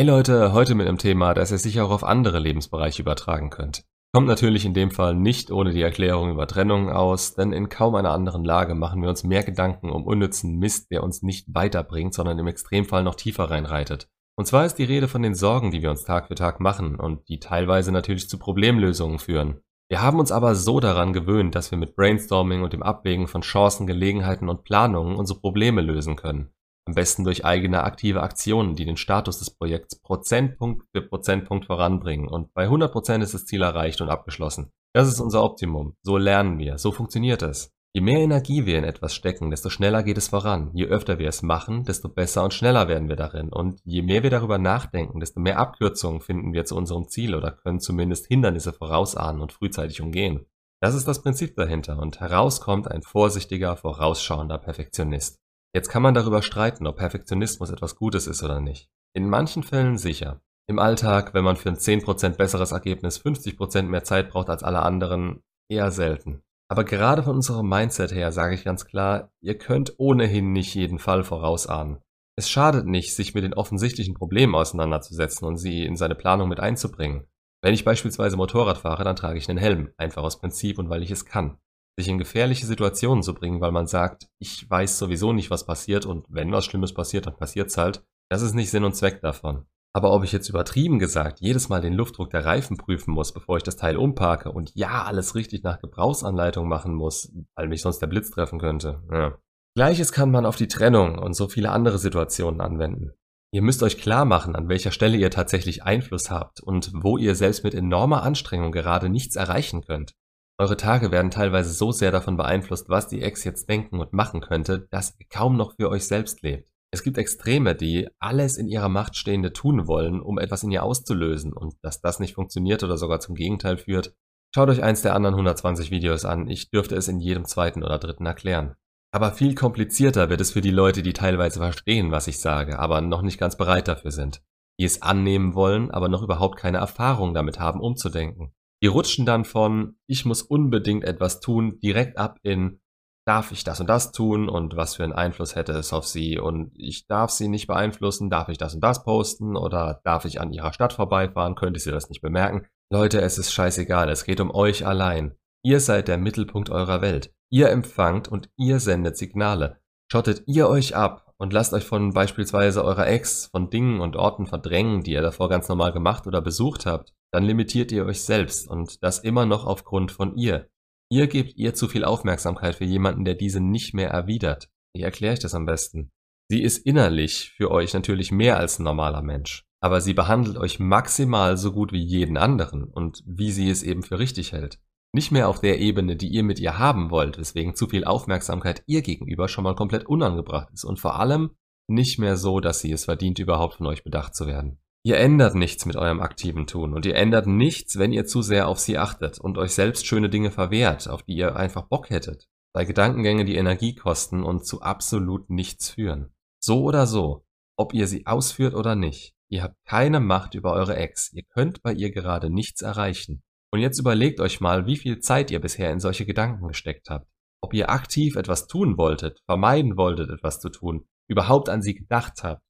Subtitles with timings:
[0.00, 3.84] Hey Leute, heute mit einem Thema, das ihr sicher auch auf andere Lebensbereiche übertragen könnt.
[4.14, 7.94] Kommt natürlich in dem Fall nicht ohne die Erklärung über Trennung aus, denn in kaum
[7.94, 12.14] einer anderen Lage machen wir uns mehr Gedanken um unnützen Mist, der uns nicht weiterbringt,
[12.14, 14.08] sondern im Extremfall noch tiefer reinreitet.
[14.38, 16.98] Und zwar ist die Rede von den Sorgen, die wir uns Tag für Tag machen
[16.98, 19.60] und die teilweise natürlich zu Problemlösungen führen.
[19.90, 23.42] Wir haben uns aber so daran gewöhnt, dass wir mit Brainstorming und dem Abwägen von
[23.42, 26.54] Chancen, Gelegenheiten und Planungen unsere Probleme lösen können.
[26.90, 32.26] Am besten durch eigene aktive Aktionen, die den Status des Projekts Prozentpunkt für Prozentpunkt voranbringen
[32.26, 34.72] und bei 100% ist das Ziel erreicht und abgeschlossen.
[34.92, 35.94] Das ist unser Optimum.
[36.02, 36.78] So lernen wir.
[36.78, 37.72] So funktioniert es.
[37.92, 40.72] Je mehr Energie wir in etwas stecken, desto schneller geht es voran.
[40.74, 43.50] Je öfter wir es machen, desto besser und schneller werden wir darin.
[43.50, 47.52] Und je mehr wir darüber nachdenken, desto mehr Abkürzungen finden wir zu unserem Ziel oder
[47.52, 50.44] können zumindest Hindernisse vorausahnen und frühzeitig umgehen.
[50.82, 55.39] Das ist das Prinzip dahinter und herauskommt ein vorsichtiger, vorausschauender Perfektionist.
[55.72, 58.90] Jetzt kann man darüber streiten, ob Perfektionismus etwas Gutes ist oder nicht.
[59.14, 60.40] In manchen Fällen sicher.
[60.66, 64.82] Im Alltag, wenn man für ein 10% besseres Ergebnis 50% mehr Zeit braucht als alle
[64.82, 66.42] anderen, eher selten.
[66.68, 70.98] Aber gerade von unserem Mindset her sage ich ganz klar, ihr könnt ohnehin nicht jeden
[70.98, 71.98] Fall vorausahnen.
[72.36, 76.60] Es schadet nicht, sich mit den offensichtlichen Problemen auseinanderzusetzen und sie in seine Planung mit
[76.60, 77.26] einzubringen.
[77.62, 81.02] Wenn ich beispielsweise Motorrad fahre, dann trage ich einen Helm, einfach aus Prinzip und weil
[81.02, 81.58] ich es kann
[81.98, 86.06] sich in gefährliche Situationen zu bringen, weil man sagt, ich weiß sowieso nicht, was passiert
[86.06, 88.04] und wenn was Schlimmes passiert, dann passiert's halt.
[88.30, 89.66] Das ist nicht Sinn und Zweck davon.
[89.92, 93.56] Aber ob ich jetzt übertrieben gesagt jedes Mal den Luftdruck der Reifen prüfen muss, bevor
[93.56, 97.98] ich das Teil umparke und ja, alles richtig nach Gebrauchsanleitung machen muss, weil mich sonst
[97.98, 99.02] der Blitz treffen könnte.
[99.10, 99.36] Ja.
[99.76, 103.12] Gleiches kann man auf die Trennung und so viele andere Situationen anwenden.
[103.52, 107.34] Ihr müsst euch klar machen, an welcher Stelle ihr tatsächlich Einfluss habt und wo ihr
[107.34, 110.12] selbst mit enormer Anstrengung gerade nichts erreichen könnt.
[110.60, 114.42] Eure Tage werden teilweise so sehr davon beeinflusst, was die Ex jetzt denken und machen
[114.42, 116.70] könnte, dass ihr kaum noch für euch selbst lebt.
[116.90, 120.82] Es gibt Extreme, die alles in ihrer Macht Stehende tun wollen, um etwas in ihr
[120.82, 124.14] auszulösen und dass das nicht funktioniert oder sogar zum Gegenteil führt.
[124.54, 127.98] Schaut euch eins der anderen 120 Videos an, ich dürfte es in jedem zweiten oder
[127.98, 128.74] dritten erklären.
[129.12, 133.00] Aber viel komplizierter wird es für die Leute, die teilweise verstehen, was ich sage, aber
[133.00, 134.42] noch nicht ganz bereit dafür sind.
[134.78, 138.52] Die es annehmen wollen, aber noch überhaupt keine Erfahrung damit haben, umzudenken.
[138.82, 142.80] Die rutschen dann von, ich muss unbedingt etwas tun, direkt ab in,
[143.26, 146.38] darf ich das und das tun und was für einen Einfluss hätte es auf sie
[146.38, 150.40] und ich darf sie nicht beeinflussen, darf ich das und das posten oder darf ich
[150.40, 152.66] an ihrer Stadt vorbeifahren, könnte sie das nicht bemerken.
[152.90, 155.36] Leute, es ist scheißegal, es geht um euch allein.
[155.62, 157.32] Ihr seid der Mittelpunkt eurer Welt.
[157.50, 159.80] Ihr empfangt und ihr sendet Signale.
[160.10, 164.46] Schottet ihr euch ab und lasst euch von beispielsweise eurer Ex, von Dingen und Orten
[164.46, 168.68] verdrängen, die ihr davor ganz normal gemacht oder besucht habt, dann limitiert ihr euch selbst
[168.68, 170.68] und das immer noch aufgrund von ihr.
[171.10, 174.68] Ihr gebt ihr zu viel Aufmerksamkeit für jemanden, der diese nicht mehr erwidert.
[174.94, 176.10] Wie erkläre ich das am besten?
[176.50, 180.78] Sie ist innerlich für euch natürlich mehr als ein normaler Mensch, aber sie behandelt euch
[180.78, 184.78] maximal so gut wie jeden anderen und wie sie es eben für richtig hält.
[185.12, 188.82] Nicht mehr auf der Ebene, die ihr mit ihr haben wollt, weswegen zu viel Aufmerksamkeit
[188.86, 191.50] ihr gegenüber schon mal komplett unangebracht ist und vor allem
[191.88, 194.78] nicht mehr so, dass sie es verdient, überhaupt von euch bedacht zu werden.
[195.02, 198.68] Ihr ändert nichts mit eurem aktiven Tun und ihr ändert nichts, wenn ihr zu sehr
[198.68, 202.48] auf sie achtet und euch selbst schöne Dinge verwehrt, auf die ihr einfach Bock hättet.
[202.72, 206.32] Bei Gedankengänge, die Energie kosten und zu absolut nichts führen.
[206.62, 207.44] So oder so,
[207.76, 211.82] ob ihr sie ausführt oder nicht, ihr habt keine Macht über eure Ex, ihr könnt
[211.82, 213.42] bei ihr gerade nichts erreichen.
[213.72, 217.28] Und jetzt überlegt euch mal, wie viel Zeit ihr bisher in solche Gedanken gesteckt habt.
[217.62, 222.42] Ob ihr aktiv etwas tun wolltet, vermeiden wolltet, etwas zu tun, überhaupt an sie gedacht
[222.42, 222.62] habt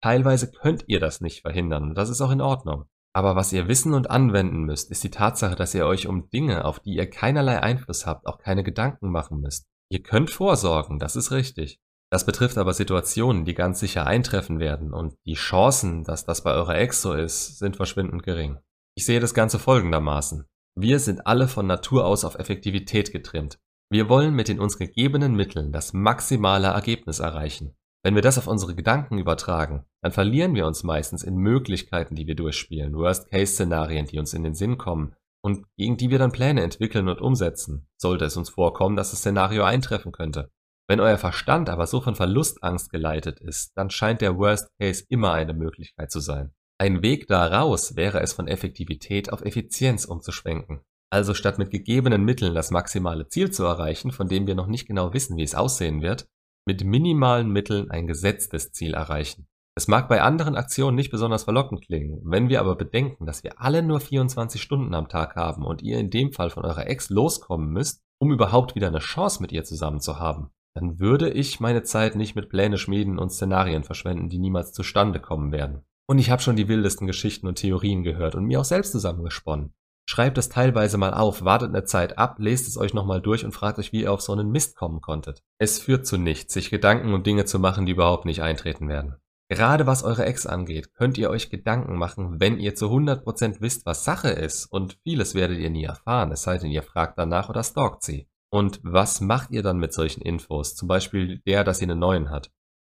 [0.00, 2.84] Teilweise könnt ihr das nicht verhindern und das ist auch in Ordnung.
[3.12, 6.64] Aber was ihr wissen und anwenden müsst, ist die Tatsache, dass ihr euch um Dinge,
[6.64, 9.66] auf die ihr keinerlei Einfluss habt, auch keine Gedanken machen müsst.
[9.90, 11.80] Ihr könnt vorsorgen, das ist richtig.
[12.10, 16.52] Das betrifft aber Situationen, die ganz sicher eintreffen werden und die Chancen, dass das bei
[16.52, 18.58] eurer Ex so ist, sind verschwindend gering.
[18.98, 20.44] Ich sehe das Ganze folgendermaßen.
[20.74, 23.60] Wir sind alle von Natur aus auf Effektivität getrimmt.
[23.92, 27.76] Wir wollen mit den uns gegebenen Mitteln das maximale Ergebnis erreichen.
[28.02, 32.26] Wenn wir das auf unsere Gedanken übertragen, dann verlieren wir uns meistens in Möglichkeiten, die
[32.26, 35.14] wir durchspielen, Worst-Case-Szenarien, die uns in den Sinn kommen
[35.44, 39.20] und gegen die wir dann Pläne entwickeln und umsetzen, sollte es uns vorkommen, dass das
[39.20, 40.50] Szenario eintreffen könnte.
[40.88, 45.34] Wenn euer Verstand aber so von Verlustangst geleitet ist, dann scheint der Worst Case immer
[45.34, 46.52] eine Möglichkeit zu sein.
[46.80, 50.80] Ein Weg daraus wäre es von Effektivität auf Effizienz umzuschwenken.
[51.10, 54.86] Also statt mit gegebenen Mitteln das maximale Ziel zu erreichen, von dem wir noch nicht
[54.86, 56.28] genau wissen, wie es aussehen wird,
[56.66, 59.48] mit minimalen Mitteln ein gesetztes Ziel erreichen.
[59.74, 63.60] Es mag bei anderen Aktionen nicht besonders verlockend klingen, wenn wir aber bedenken, dass wir
[63.60, 67.10] alle nur 24 Stunden am Tag haben und ihr in dem Fall von eurer Ex
[67.10, 71.60] loskommen müsst, um überhaupt wieder eine Chance mit ihr zusammen zu haben, dann würde ich
[71.60, 75.84] meine Zeit nicht mit Pläne schmieden und Szenarien verschwenden, die niemals zustande kommen werden.
[76.08, 79.74] Und ich habe schon die wildesten Geschichten und Theorien gehört und mir auch selbst zusammengesponnen.
[80.08, 83.52] Schreibt es teilweise mal auf, wartet eine Zeit ab, lest es euch nochmal durch und
[83.52, 85.42] fragt euch, wie ihr auf so einen Mist kommen konntet.
[85.58, 89.16] Es führt zu nichts, sich Gedanken um Dinge zu machen, die überhaupt nicht eintreten werden.
[89.50, 93.84] Gerade was eure Ex angeht, könnt ihr euch Gedanken machen, wenn ihr zu 100% wisst,
[93.84, 97.50] was Sache ist und vieles werdet ihr nie erfahren, es sei denn, ihr fragt danach
[97.50, 98.28] oder stalkt sie.
[98.50, 100.74] Und was macht ihr dann mit solchen Infos?
[100.74, 102.50] Zum Beispiel der, dass sie einen neuen hat.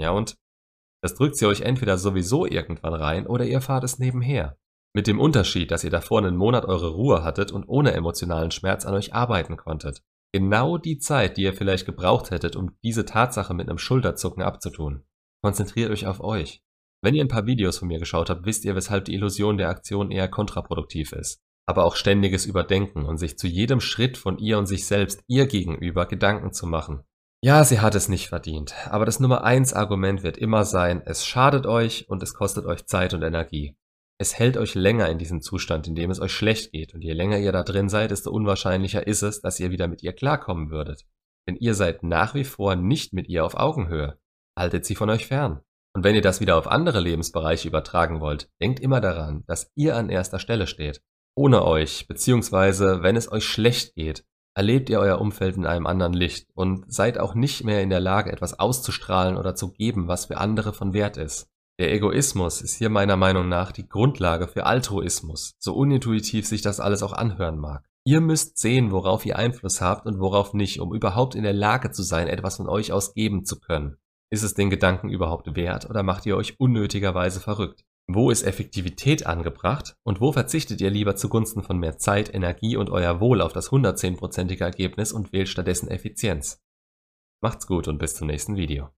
[0.00, 0.36] Ja, und
[1.04, 4.56] das drückt sie euch entweder sowieso irgendwann rein oder ihr fahrt es nebenher.
[4.94, 8.86] Mit dem Unterschied, dass ihr davor einen Monat eure Ruhe hattet und ohne emotionalen Schmerz
[8.86, 10.02] an euch arbeiten konntet.
[10.32, 15.04] Genau die Zeit, die ihr vielleicht gebraucht hättet, um diese Tatsache mit einem Schulterzucken abzutun.
[15.42, 16.62] Konzentriert euch auf euch.
[17.02, 19.68] Wenn ihr ein paar Videos von mir geschaut habt, wisst ihr, weshalb die Illusion der
[19.68, 21.42] Aktion eher kontraproduktiv ist.
[21.66, 25.46] Aber auch ständiges Überdenken und sich zu jedem Schritt von ihr und sich selbst ihr
[25.48, 27.04] gegenüber Gedanken zu machen.
[27.44, 31.26] Ja, sie hat es nicht verdient, aber das Nummer eins Argument wird immer sein, es
[31.26, 33.76] schadet euch und es kostet euch Zeit und Energie.
[34.18, 37.12] Es hält euch länger in diesem Zustand, in dem es euch schlecht geht, und je
[37.12, 40.70] länger ihr da drin seid, desto unwahrscheinlicher ist es, dass ihr wieder mit ihr klarkommen
[40.70, 41.04] würdet.
[41.46, 44.18] Denn ihr seid nach wie vor nicht mit ihr auf Augenhöhe.
[44.58, 45.60] Haltet sie von euch fern.
[45.94, 49.96] Und wenn ihr das wieder auf andere Lebensbereiche übertragen wollt, denkt immer daran, dass ihr
[49.96, 51.02] an erster Stelle steht.
[51.36, 54.24] Ohne euch, beziehungsweise wenn es euch schlecht geht,
[54.54, 58.00] erlebt ihr euer Umfeld in einem anderen Licht und seid auch nicht mehr in der
[58.00, 61.48] Lage, etwas auszustrahlen oder zu geben, was für andere von Wert ist.
[61.80, 66.78] Der Egoismus ist hier meiner Meinung nach die Grundlage für Altruismus, so unintuitiv sich das
[66.78, 67.84] alles auch anhören mag.
[68.06, 71.90] Ihr müsst sehen, worauf ihr Einfluss habt und worauf nicht, um überhaupt in der Lage
[71.90, 73.96] zu sein, etwas von euch aus geben zu können.
[74.30, 77.84] Ist es den Gedanken überhaupt wert oder macht ihr euch unnötigerweise verrückt?
[78.06, 82.90] Wo ist Effektivität angebracht und wo verzichtet ihr lieber zugunsten von mehr Zeit, Energie und
[82.90, 86.62] euer Wohl auf das 110%ige Ergebnis und wählt stattdessen Effizienz?
[87.40, 88.90] Macht's gut und bis zum nächsten Video.